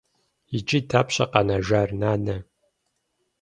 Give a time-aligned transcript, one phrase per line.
[0.55, 2.35] Иджы дапщэ къэнэжар, нанэ?